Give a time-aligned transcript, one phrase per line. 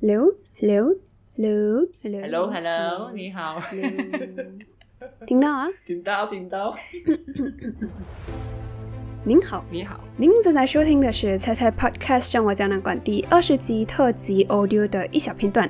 [0.00, 0.32] Hello?
[0.54, 0.94] Hello?
[1.36, 1.88] Hello?
[2.04, 2.52] Hello?
[2.52, 3.60] Hello，你好，
[5.26, 5.68] 听到啊？
[5.84, 6.76] 听到听到，
[9.24, 15.68] 您好，你好，您正在收听的是《猜猜 Podcast》生活胶囊馆第二十集特辑 Audio 的一小片段。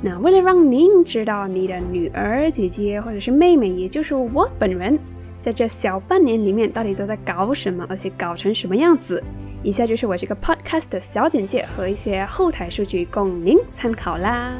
[0.00, 4.98] 那为了让您知道你的女儿、姐姐或者是妹妹，也就是我本人，
[5.42, 9.22] 在这小半年里面到底都在搞什么，而且搞成什么样子，
[9.62, 14.54] 以下就是我这个 Podcast 的小简介和一些后台数据供您参考啦。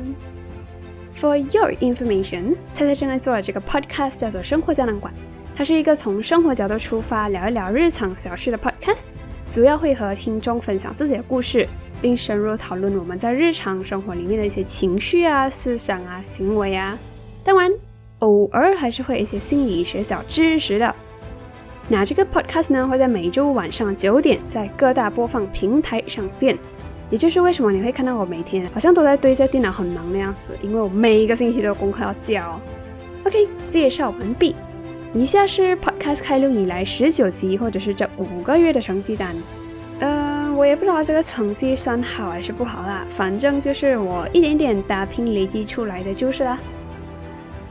[1.19, 5.13] For your information，猜猜正在做的这个 Podcast 叫做《生活胶囊馆》，
[5.57, 9.05] 它是一个从生活角度出发聊一聊日常小事的 Podcast，
[9.53, 11.67] 主要会和听众分享自己的故事。
[12.03, 16.99] 并深入讨论我们在日常生活里面的一些情绪啊、思想啊、行为啊。
[17.45, 17.71] 当然，
[18.21, 20.97] 偶尔还是会一些心理学小知识的。
[21.93, 26.57] 那这个 podcast 呢，会在每周晚上九点在各大播放平台上线。
[27.11, 32.61] 也就是为什么你会看到我每天好像都在对着电脑很忙的样子，因为我每一个星期都有功课要交。
[33.25, 34.55] OK，介绍完毕。
[35.13, 39.35] 以下是 podcast 开录以来十九集或者是这五个月的成绩单。
[39.99, 46.57] 呃，我也不知道这个成绩算好还是不好啦，反正就是我一点点打拼累积出来的就是啦。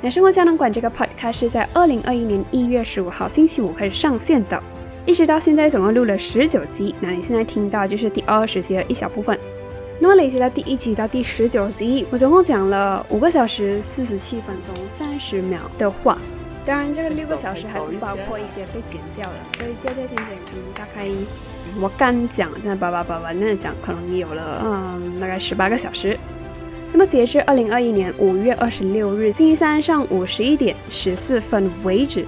[0.01, 4.57] 那生活胶囊馆这个 podcast 它是在二零二一年一月十五号星期五开始上线的，
[5.05, 6.95] 一直到现在总共录了十九集。
[7.01, 9.37] 那你现在听到就是第二十集的一小部分。
[9.99, 16.17] 那么累积到第一集到第十九集，我总共讲了五个小时四十七分钟三十秒的话。
[16.65, 21.05] 当然，这个六个小时还不包括一些被剪掉的，所以加加减减可能大概。
[21.81, 26.17] 我刚讲，那叭叭叭叭那讲，可能有了嗯，大概十八个小时。
[26.91, 32.25] 那么截至二零二一年五月二十六日星期三上午十一点十四分为止，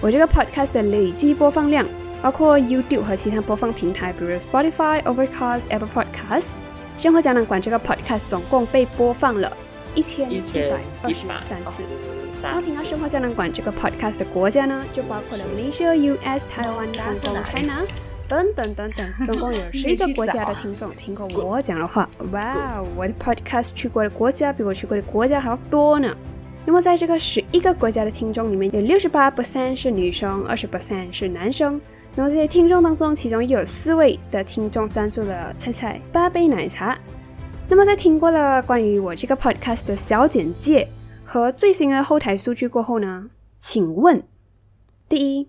[0.00, 1.84] 我这个 podcast 的累计播放量，
[2.22, 6.44] 包括 YouTube 和其他播放平台，比如 Spotify、Overcast、Apple Podcast，
[6.98, 9.50] 生活胶囊馆这个 podcast 总共被播放了
[9.94, 11.84] 一千一百二十三次。
[12.42, 17.82] 然后听到生活胶囊馆这个 podcast 的国家呢，就包括了 Malaysia、US、台湾、韩国、China。
[18.28, 22.08] 等等等等，总共有十一个国家的听众听过我讲的话。
[22.32, 26.14] 哇，我的 podcast 去过的国家比我去过的国家还要多呢。
[26.64, 31.80] 那么在这个十一个国家的听众里面，有六十八 percent 是女生，二十 percent 是男生。
[32.16, 36.98] 然后这些听众当中，其中又有四位的听众赞助了菜菜八杯奶茶。
[37.68, 40.88] 那么在听过了关于我这个 podcast 的小简介
[41.24, 44.22] 和最新的后台数据过后呢，请问，
[45.08, 45.48] 第一。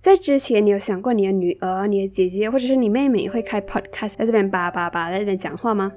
[0.00, 5.92] 在之前，你有想过你的女儿、你的姐姐或者是你妹妹会开 podcast 在这边叭叭叭在这边讲话吗？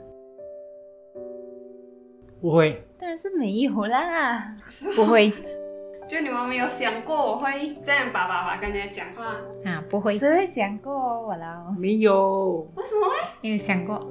[2.42, 4.58] 不会，当然是没有啦，
[4.96, 5.32] 不会。
[6.10, 9.82] 就你们没有想过我会这样叭叭叭跟人家讲话啊？
[9.88, 11.74] 不会，谁会想过我了？
[11.78, 12.68] 没有。
[12.76, 13.08] 为什么？
[13.42, 14.06] 没有想过。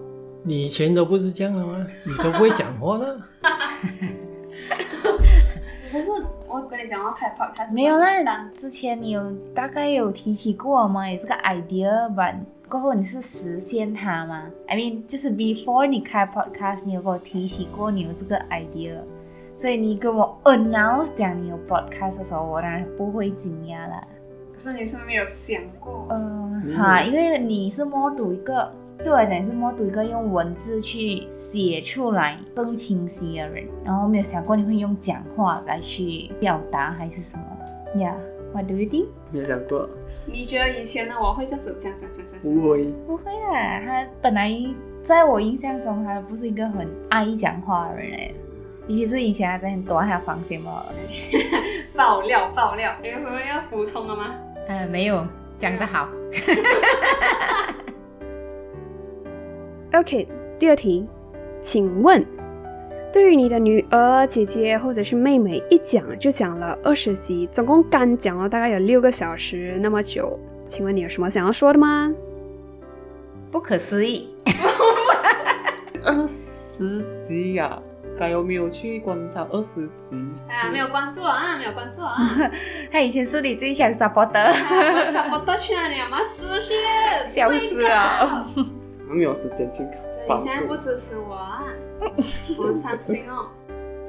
[0.45, 1.85] 你以前都不是这样的吗？
[2.07, 3.21] 你都不会讲话的。
[7.17, 8.49] 开 podcast 没有啦。
[8.55, 11.09] 之前你有大概有提起过吗？
[11.09, 12.33] 也是个 idea，吧
[12.69, 18.95] 过后你是实现它吗？I mean，就是 before 你开 podcast，你有跟我提起过你有这个 idea，
[19.57, 24.07] 所以你跟我 announce 讲你有 podcast 的时候，我当然不会惊讶啦。
[24.55, 26.07] 可是你是没有想过？
[26.11, 28.73] 嗯，哈，因为你是摸读一个。
[29.03, 37.45] 对我来讲是摸读一个用文字去写出来更清晰的人，然后没有想过你会用讲话来去表达还是什么
[37.97, 39.07] ？Yeah，What do you think？
[39.33, 39.89] 没有想过。
[40.27, 42.41] 你觉得以前的我会这样子讲讲讲讲？
[42.43, 43.81] 不会，不会啊。
[43.87, 44.53] 他本来
[45.03, 48.31] 在我印象中，他不是一个很爱讲话的人哎，
[48.87, 50.85] 尤其是以前他在很躲他房间嘛。
[51.97, 54.35] 爆料爆料，有什么要补充的吗？
[54.69, 55.27] 嗯，没有，
[55.59, 56.07] 讲得好。
[60.01, 60.27] OK，
[60.59, 61.07] 第二题，
[61.61, 62.25] 请问，
[63.13, 72.11] 对于你的女儿、姐姐或者是妹妹，一讲就讲了二十集，总共干讲了大概有六个小时那么久，请问你有什么想要说的吗？
[73.51, 74.31] 不可思议，
[76.03, 77.79] 二十集呀，
[78.19, 80.17] 该有没有去关照二十集？
[80.51, 82.17] 啊，没有关注啊，没有关注啊。
[82.91, 86.09] 他以前是你最强 supporter，我 support 去哪里啊？
[86.09, 86.75] 妈资讯，
[87.31, 88.47] 消失了。
[89.13, 90.39] 没有时间去看。
[90.39, 91.65] 你现在不支持我啊？
[92.59, 93.49] 我伤心哦。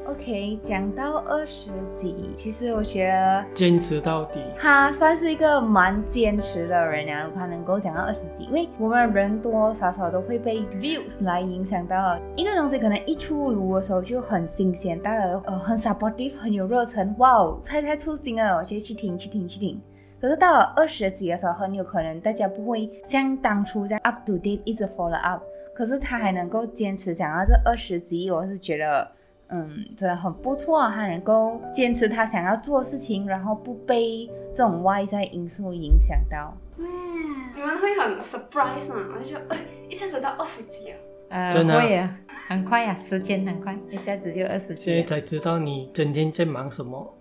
[0.08, 7.30] OK，讲到二十集，其实我觉得坚持到底，他算是一个蛮坚持的人啊。
[7.36, 19.80] 他能够讲到二十集，因为我们人多多少少都会被 views 来影响到一个东西，可能一出炉的时候就很新鲜，大家呃很 supportive，很有热忱，哇哦，猜猜出新了，我就去听去听去听。
[20.22, 25.42] 可是到了二十几的时候，很有可能大家不会像当初这样 up to date 一直 follow up，
[25.74, 29.12] 可是他还能够坚持讲到这二十集，我是觉得，
[29.48, 30.94] 嗯，真的很不错啊。
[30.94, 36.56] 他能够坚持他想要做的事情，然后不被这种外在因素影响到。
[36.78, 36.86] 哇，
[37.56, 39.16] 你们会很 surprise 吗？
[39.16, 39.58] 我就觉得，哎，
[39.90, 40.98] 一下子到二十集啊！
[41.30, 44.98] 呃，真的啊会啊，很快呀、时间很快，一下子就二十集了。
[44.98, 47.12] 现在才知道你整天在忙什么，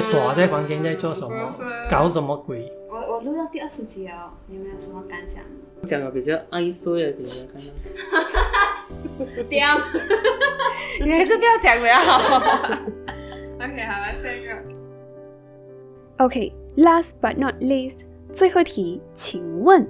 [0.00, 1.54] 在躲在房间在做什么，
[1.88, 2.70] 搞什么鬼。
[2.88, 5.42] 我我录到第二十集了，你们有什么感想？
[5.82, 9.42] 讲的比较爱碎的，给人家看到。
[9.48, 9.78] 掉。
[11.04, 11.88] 你还是不要讲了。
[13.56, 14.52] OK，好了，下一个。
[16.18, 18.00] OK，last、but not least，
[18.32, 19.86] 最后一题，请问，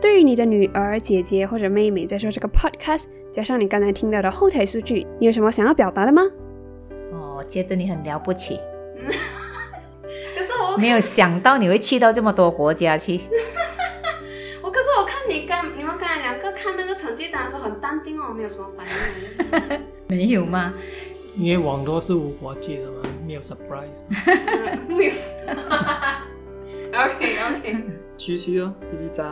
[0.00, 6.22] 对于你的女儿、姐姐或者妹妹在说这个 podcast，加上你刚才听到的后台数据，你有什么想要表达的吗？
[7.12, 8.58] 哦，我觉得你很了不起，
[10.78, 13.20] 没有想到你会去到这么多国家去。
[14.62, 18.86] 我可是我看你刚你们刚才两个看那个成绩单的时候很淡定哦，没有什么反
[19.70, 19.80] 应。
[20.08, 20.72] 没有吗？
[21.36, 24.02] 因为网络是无国界的嘛，没有 surprise。
[24.88, 25.12] 没有。
[26.92, 27.76] OK OK。
[28.16, 29.24] 继续哦，继续再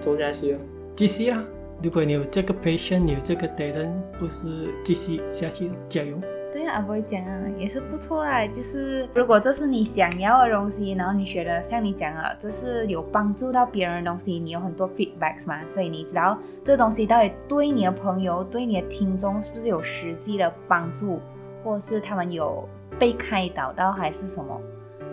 [0.00, 0.58] 做下去哦。
[0.94, 1.42] 继续啦，
[1.82, 6.20] 如果你有这个 patient，你有这个 talent，不是继续下去，加油。
[6.52, 8.46] 对啊，阿不会讲啊，也是不错啊。
[8.46, 21.20] 就是如果这是你想要的东西，然后你觉得像你讲的，这是有帮助到别人的东西，你有很多 feedbacks 嘛，所以你知道这东西到底对你的朋友、对你的听众是不是有实际的帮助，
[21.62, 22.66] 或是他们有
[22.98, 24.58] 被开导到还是什么。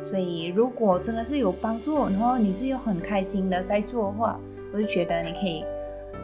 [0.02, 4.40] 所以如果真的是有帮助，然后你是又很开心的在做的话，
[4.74, 5.66] 我就觉得你可以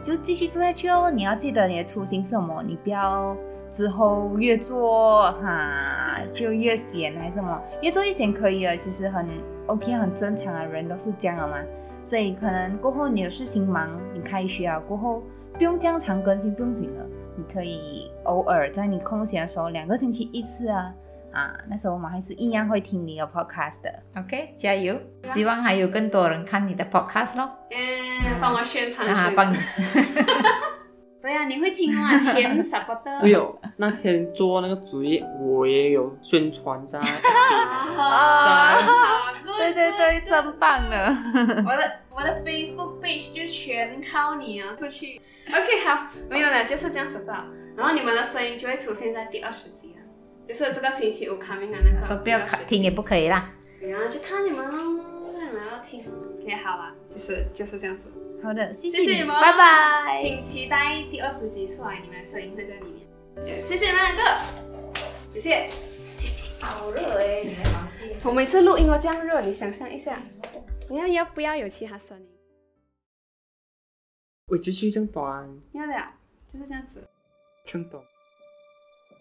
[0.04, 1.12] 就继续做下去哦。
[1.12, 3.36] 你要记得你的初心是什么，你不要
[3.72, 9.26] 之后越做哈就越闲还是什么，越做越闲可以了，其实很
[9.68, 11.58] OK 很正常啊人都是这样的嘛。
[12.04, 15.24] 所以可能过后你有事情忙，你开学啊过后
[15.54, 17.06] 不用这样常更新，不用紧了，
[17.38, 20.94] 你可以偶尔在你空闲的时候两个星期一次啊。
[21.32, 24.00] 啊，那时候我们还是一样会听你的 podcast 的。
[24.18, 25.00] OK，加油！
[25.34, 27.50] 希望还有更多人看你的 podcast 咯。
[27.70, 29.56] 嗯，帮我宣传啊，宣帮你。
[31.24, 32.18] 对啊，你会听吗？
[32.20, 33.16] 前 supporter。
[33.24, 37.00] 哎呦，那天做那个主页，我也有宣传在。
[37.98, 41.08] 啊，对对对，真棒了。
[41.66, 45.20] 我的我的 Facebook page 就全靠你啊，出去。
[45.50, 47.34] OK，好，没有了，就是这样子的。
[47.76, 50.02] 然后你们的声音就会出现在第二十集了，
[50.48, 52.06] 就是这个星期五 coming 的那个。
[52.06, 53.50] 说不要看听也不可以啦。
[53.82, 55.02] 然后就看你们喽，
[55.34, 56.06] 你们要听。
[56.40, 58.04] OK，好了，就是就是这样子。
[58.44, 60.22] 好的，谢谢谢你们拜拜。
[60.22, 63.02] 请期待第二十集出来，你们的声音会在里面。
[63.46, 64.22] 谢谢你们两个，
[65.34, 65.70] 谢谢。
[66.60, 68.16] 好热哎，你的房间。
[68.24, 70.18] 我每次录音都这样热，你想象一下，
[70.90, 72.28] 你要要不要有其他声音？
[74.48, 75.94] 喂，继续这样短，要的，
[76.52, 77.08] 就是这样子。
[77.66, 78.04] 这样短。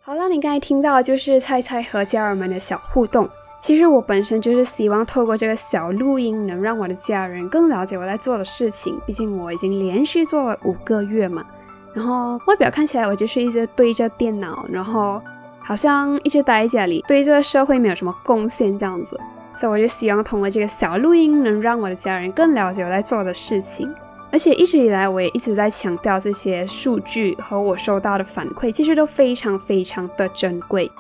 [0.03, 3.29] 好了，你刚才听到的就是菜菜和家人们的小互动。
[3.61, 8.99] 其实我本身就是希望透过这个小录音，能让我的家人更了解我在做的事情。
[9.07, 11.47] 毕竟我已经连续做了五个月嘛，
[11.93, 15.21] 然后外表看起来我就是一直对着电脑，然后
[15.61, 19.19] 好像一直待在家里，对这个社会没有什么贡献这样子。
[19.57, 23.93] 所以我就希望通过这个小录音，能让我的家人更了解我在做的事情。
[24.33, 30.91] 而且一直以来，我也一直在强调这些数据和我收到的反馈，其实都非常非常的珍贵。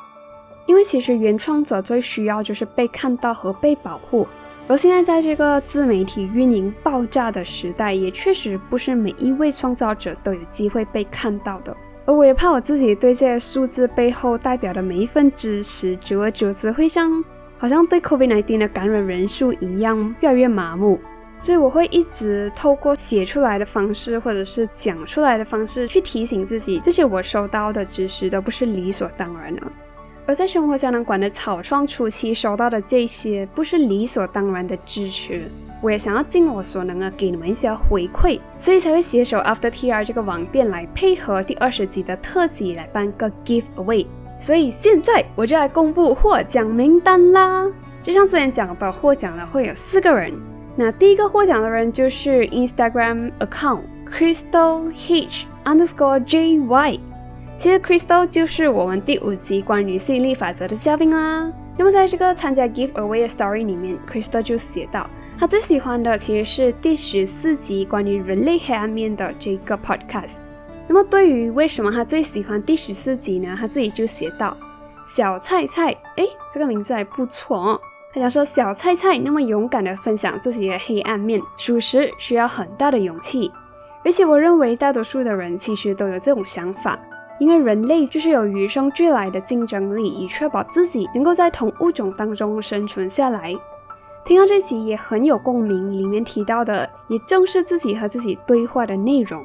[0.66, 4.26] 因为其实原创者最需要就是被看到和被保护，
[4.70, 11.76] 而现在在这个自媒体运营爆炸的时代，也确实不是每一位创造者都有机会被看到的。
[12.06, 17.10] 而我也怕我自己对这些数字背后代表的每一份支持，久而久之会像
[17.58, 21.00] 好像对 COVID-19 的感染人数一样，越来越麻木。
[21.40, 29.62] 所以我会一直透过写出来的方式，或者是讲出来的方式，去提醒自己，这些我收到的知识都不是理所当然的。
[30.30, 35.42] 而在生活胶囊馆的草创初期收到的这些，不是理所当然的支持，
[35.82, 44.06] 我也想要尽我所能的给你们一些回馈，所以才会携手 After TR 这个网店来配合第二十集的特辑来办个 giveaway。
[44.38, 47.66] 所以现在我就来公布获奖名单啦！
[48.04, 50.32] 就像之前讲的，获奖的会有四个人。
[50.76, 57.00] 那第一个获奖的人就是 Instagram account Crystal H underscore JY。
[57.60, 61.52] 其实 Crystal 就是我们第五集关于吸引力法则的嘉宾啦。
[61.76, 65.06] 那么在这个参加 giveaway 的 story 里面，Crystal 就写到，
[65.38, 70.36] 他最喜欢的其实是第十四集关于人类黑暗面的这个 podcast。
[70.88, 73.54] 那么对于为什么他最喜欢第十四集呢？
[73.60, 74.56] 他自己就写到，
[75.14, 77.80] 小菜菜，诶，这个名字还不错哦。
[78.14, 83.52] 他想说，小菜菜那么勇敢地分享自己的黑暗面，属实需要很大的勇气。
[84.02, 86.98] 而且我认为大多数的人其实都有这种想法，
[87.40, 93.52] 因为人类就是有与生俱来的竞争力，以确保自己能够在同物种当中生存下来。
[94.26, 99.42] 听到这集也很有共鸣，里面提到的也正是自己和自己对话的内容。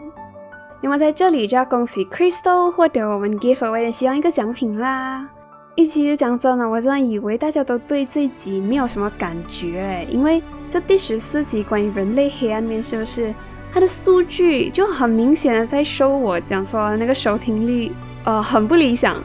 [0.82, 5.28] 那么在这里就要恭喜 Crystal 获得我们 giveaway 的其中一个奖品啦！
[5.76, 13.34] 一其实讲真的，我真的以为大家都对这集没有什么感觉，因为这第十四集关于人类黑暗面是不是？
[13.76, 17.92] 它的数据就很明显的在收我讲说那个收听率，
[18.24, 19.22] 呃，很不理想。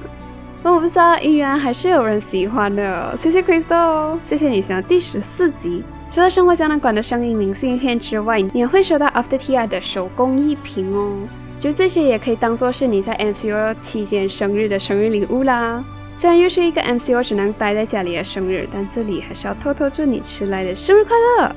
[0.61, 3.16] 那我不知道，依然还是有人喜欢的。
[3.16, 5.85] 谢谢 Crystal，谢谢你喜欢第十四集。
[6.11, 11.16] 除了生活胶囊馆的声音明信片之外，你也会收到 After TR 的手工艺品哦。
[11.61, 15.85] 就这些也可以当做是你在 MCO 期间生日的生日礼物啦。
[16.16, 21.54] 虽然又是一个 MCO 只能待在家里的生日，但这里还是要偷偷祝你迟来的生日快乐。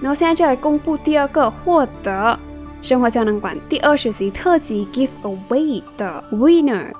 [0.00, 2.38] 然后现在就来公布第二个获得
[2.80, 6.92] 生活胶囊馆第二十集特辑 Giveaway 的 Winner。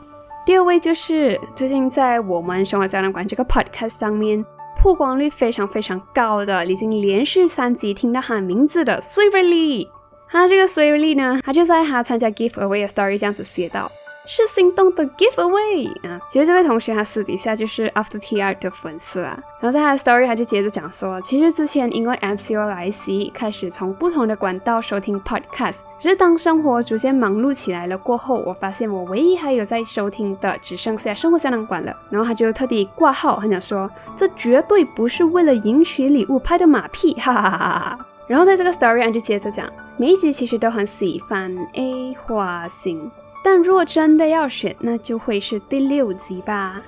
[0.44, 4.44] 第二位就是最近在我们生活胶囊馆这个 Podcast 上面
[4.82, 9.88] 曝光率非常非常高的，已经连续三集听到他名字的 s w e e Lee。
[10.28, 13.90] 他这个 s w e e Lee 呢，他就在他参加 Giveaway 的 Story 这样子写道。
[14.30, 16.20] 是心动的 giveaway 啊！
[16.28, 19.36] 其实这位同学他私底下就是 After TR 的粉丝啊。
[19.58, 25.78] 然后在他的 story 他就接着讲说，其实之前因为 MCO 来袭，开始从不同的管道收听 podcast。
[25.98, 31.92] 只是当生活逐渐忙碌起来了过后，我发现我唯一还有在收听的只剩下生活胶囊馆了。
[32.08, 38.06] 然后他就特地挂号，他讲说，这绝对不是为了赢取礼物拍的马屁，哈哈哈哈哈。
[38.28, 43.10] 然后在这个 story 他就接着讲，每一集其实都很喜欢 A 花心。
[43.52, 46.80] 但若真的要选，那就会是第六集吧。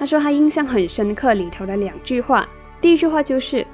[0.00, 2.44] 他说他印象很深刻里头的两句话，
[2.80, 3.64] 第一句话就是，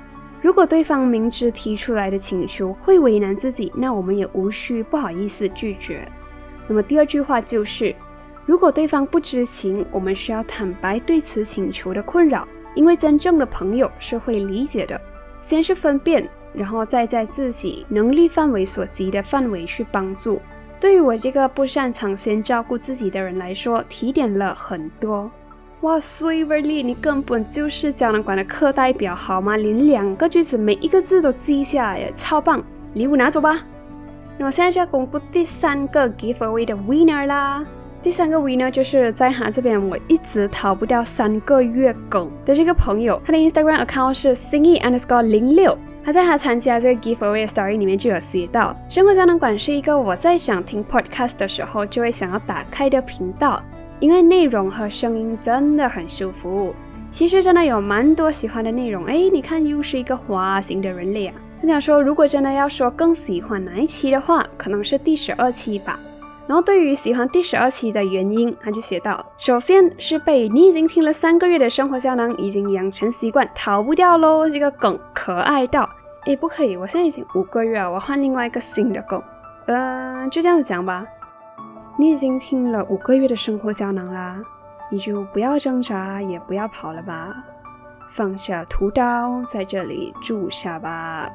[0.42, 6.06] 如果对方明知提出来的请求会为难自己，那我们也无需不好意思拒绝。
[6.68, 7.96] 那么第二句话就是，
[8.44, 15.00] 如果对方不知情，我们需要坦白对此请求的困扰，因为真正的朋友是会理解的。
[15.40, 20.42] 先是分辨，然后再在自己能力范围所及的范围去帮助。
[20.84, 25.30] 对于我这个不擅长先照顾自己的人来说，提点了很多。
[25.80, 29.56] 哇，苏维利，你根本就是胶囊馆的课代表，好吗？
[29.56, 32.62] 连两个句子每一个字都记下来了，超棒！
[32.92, 33.64] 礼物拿走吧。
[34.36, 37.64] 那我现在就要公布第三个 giveaway 的 winner 啦。
[38.02, 45.78] 第三个 winner 就是在他这边我一直逃不掉三个月梗的这个朋友，他的 Instagram account 是 singy underscore 零六。
[46.04, 53.62] 他在他参加这个 giveaway story 里面就有写到，生活胶囊馆是一个我在想听 podcast 的时候就会想要打开的频道，
[54.00, 56.74] 因为内容和声音真的很舒服。
[57.10, 61.34] 其实真的有蛮多喜欢的内容，哎，你看又是一个滑行的人类啊。
[61.62, 65.98] 他想说，如果真的要说更喜欢哪一期的话，可能是第十二期吧。
[66.46, 74.46] 然后对于喜欢第十二期的原因，他就写到，首先是被你已经听了三个月的生活胶囊已经养成习惯，逃不掉喽。
[74.50, 75.88] 这个梗可爱到，
[76.26, 79.24] 诶，不可以，我现在已经五个月了，我换另外一个新的狗。
[79.64, 81.02] 嗯，就这样子讲吧。
[81.98, 84.38] 你已经听了五个月的生活胶囊啦，
[84.90, 87.34] 你就不要挣扎，也不要跑了吧，
[88.12, 91.30] 放下屠刀，在这里住下吧。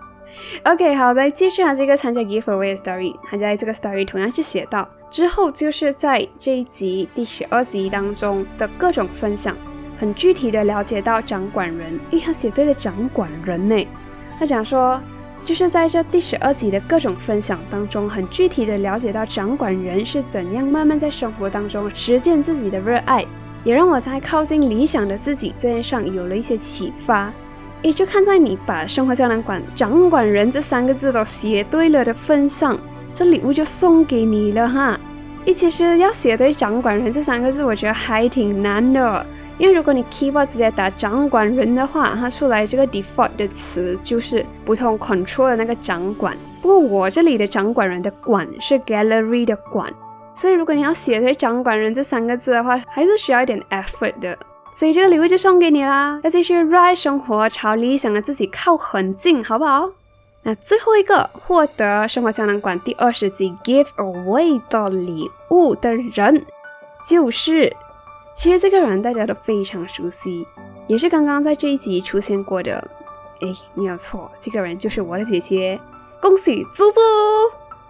[0.64, 3.16] OK，好，来继续他这个参加 giveaway story。
[3.24, 9.56] 他在这个 story 同样是写到，之后就是在这一集第十二集当中的各种分享，
[10.02, 11.96] 很具体的了解到掌管人。
[12.10, 13.86] 诶，他写对了掌管人呢。
[14.36, 15.00] 他讲说，
[15.44, 23.24] 就是在这第十二集的各种分享当中，很具体的了解到掌管人是怎样慢慢在生活当中实践自己的热爱，
[23.62, 27.32] 也让我在靠近理想的自己这件上有了一些启发。
[27.80, 32.76] 也就看在你把生活胶囊馆掌管人这三个字都写对了的份上，
[33.14, 34.98] 这礼物就送给你了哈。
[35.44, 39.24] 诶，其实要写对掌管人这三个字，我觉得还挺难的，
[39.62, 46.36] 因为如果你 keyboard 直接打掌管人的话，它出来这个 default 的词就是不同 control 的那个掌管。
[46.60, 49.88] 不过我这里的掌管人的管是 gallery 的管，
[50.34, 54.36] 所以如果你要写对掌管人这三个字的话，还是需要一点 effort 的。
[54.74, 59.88] 所以这个礼物就送给你啦，要继续热爱生活，朝理想的自己靠很近，好不好？
[60.42, 66.44] 那最后一个获得生活胶囊馆第二十集 Give Away 的礼物的人，
[67.08, 67.72] 就是，
[68.42, 70.44] 其实这个人大家都非常熟悉，
[70.88, 72.72] 也是刚刚在这一集出现过的。
[73.40, 75.78] 哎，没有错，这个人就是我的姐姐，
[76.20, 77.00] 恭喜猪猪！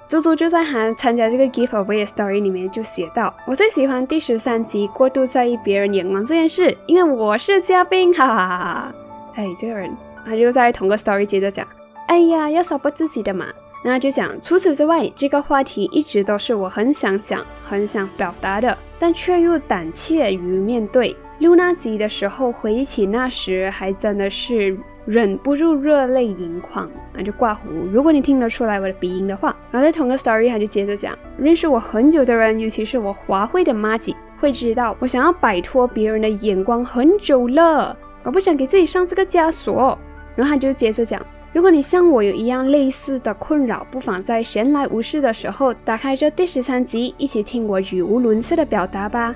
[0.07, 8.95] 猪猪就在他参加这个 giveaway story 里面就写到：“我最喜欢第十三集过度在意别人眼光这件事，因为我是嘉宾，哈哈哈哈！
[9.37, 9.91] 哎，这个人
[10.27, 11.67] 他就在同个 story 接着讲：
[12.09, 13.47] 哎呀，要 sob 自己的嘛，
[13.85, 21.17] 那就讲，除此之外，这个话题一直都是我很想讲、很想表达的，但却又胆怯于面对。
[21.41, 26.89] 录那集的时候，回忆起那时，还真的是忍不住热泪盈眶。
[27.13, 29.55] 那就挂胡，如果你听得出来我的鼻音的话。
[29.73, 39.99] 然后在同个 story，他就接着讲，认识我很久的人，尤其是我华会的妈吉，会知道我想要摆脱别人的眼光很久了，我不想给自己上这个枷锁。
[40.37, 41.21] 然后他就接着讲。
[41.53, 49.35] 如果你像我有一样类似的困扰，不妨在闲来无事的时候打开这第十三集，一起听我语无伦次的表达吧。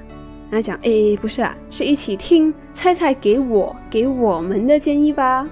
[0.50, 5.46] 他讲，哎，不是啦，是一起听菜菜给我给我们的建议吧。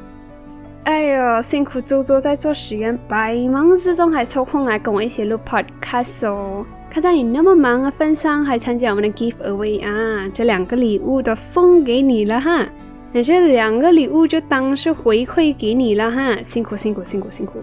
[0.85, 6.65] 哎呦，辛苦周周在做实验，百忙之中还抽空来跟我一起录 podcast 哦。
[6.89, 12.67] 看在你那么忙的份上，还参加我们的 giveaway 啊，这两个礼物都送给你了哈。
[13.17, 17.61] 那这两个礼物就当是回馈给你了哈，辛苦辛苦辛苦辛苦，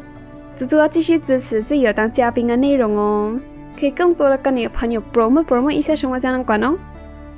[0.56, 3.38] 猪猪要继续支持自己有当嘉宾的内容哦，
[3.78, 6.78] 可以更多的跟你的朋友 promo promo 一下生活胶囊馆哦。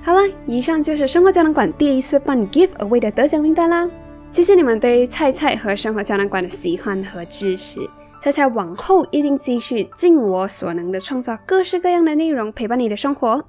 [0.04, 3.90] 好了，以上就是生活胶囊馆第一次帮你 give away 的得奖名单啦，
[4.30, 7.80] 谢谢你们对菜菜和生活胶囊馆的喜欢和支持，
[8.22, 13.44] 菜菜往后一定继续尽我所能的创造各式各样的内容陪伴你的生活。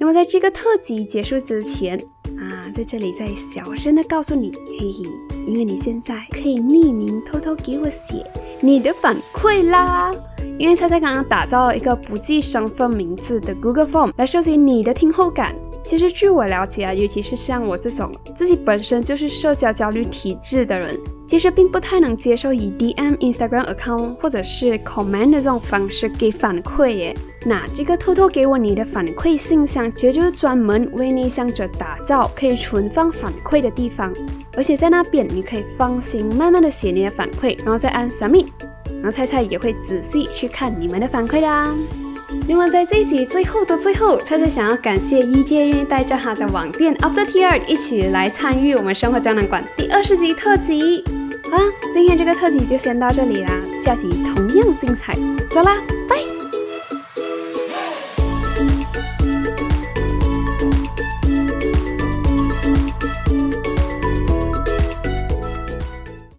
[0.00, 1.96] 那么在这个特辑结束之前
[2.36, 5.08] 啊，在这里再小声的告诉你，嘿嘿，
[5.46, 8.26] 因为你现在可以匿名偷偷给我写
[8.60, 10.12] 你的反馈啦。
[10.58, 15.54] 因为菜菜刚刚打造了一个不记身份名字的 Google Form 来收集你的听后感。
[15.86, 20.98] 其实据我了解啊，尤其是像我这种自己本身就是社交焦虑体质的人。
[21.26, 27.16] 其实并不太能接受以 DM Instagram account 或者是 comment 的这种方式给反馈耶。
[27.46, 34.12] 那这个偷偷给我你的反馈信箱，其实就是专门为内向者打造可以存放反馈的地方。
[34.56, 38.46] 而且在那边你可以放心慢慢的写你的反馈，然后再按 submit，
[38.96, 42.03] 然后菜菜也会仔细去看你们的反馈的。
[42.46, 51.04] 另外在这一集最后的最后，菜菜想要感谢一介愿意带着他的网店 After Tier 一起来参与我们生活胶囊馆第二十集特辑。
[51.50, 53.50] 好啦，今天这个特辑就先到这里啦，
[53.84, 55.14] 下集同样精彩，
[55.50, 56.43] 走啦，拜。